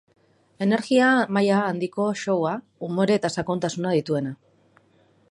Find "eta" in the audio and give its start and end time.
3.21-3.31